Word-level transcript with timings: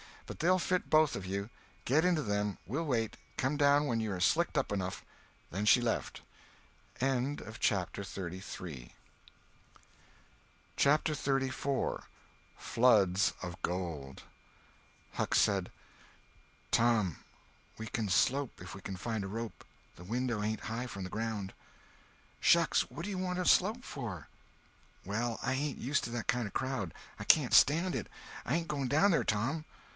But 0.25 0.39
they'll 0.39 0.57
fit 0.59 0.89
both 0.89 1.15
of 1.17 1.25
you. 1.27 1.49
Get 1.85 2.05
into 2.05 2.23
them. 2.23 2.57
We'll 2.65 2.85
wait—come 2.85 3.57
down 3.57 3.85
when 3.85 3.99
you 3.99 4.13
are 4.13 4.19
slicked 4.19 4.57
up 4.57 4.71
enough." 4.71 5.05
Then 5.51 5.65
she 5.65 5.79
left. 5.81 6.21
CHAPTER 6.99 8.01
XXXIV 8.01 8.91
HUCK 15.11 15.35
said: 15.35 15.71
"Tom, 16.71 17.19
we 17.77 17.87
can 17.87 18.09
slope, 18.09 18.61
if 18.61 18.73
we 18.73 18.81
can 18.81 18.95
find 18.95 19.23
a 19.25 19.33
rope. 19.39 19.65
The 19.97 20.05
window 20.05 20.41
ain't 20.41 20.61
high 20.61 20.87
from 20.87 21.03
the 21.03 21.09
ground." 21.09 21.53
"Shucks! 22.39 22.89
what 22.89 23.03
do 23.03 23.09
you 23.11 23.17
want 23.17 23.37
to 23.37 23.45
slope 23.45 23.83
for?" 23.83 24.29
"Well, 25.05 25.39
I 25.43 25.53
ain't 25.53 25.77
used 25.77 26.05
to 26.05 26.09
that 26.11 26.27
kind 26.27 26.47
of 26.47 26.53
a 26.53 26.57
crowd. 26.57 26.93
I 27.19 27.25
can't 27.25 27.53
stand 27.53 27.93
it. 27.95 28.07
I 28.45 28.55
ain't 28.55 28.69
going 28.69 28.87
down 28.87 29.11
there, 29.11 29.25
Tom." 29.25 29.65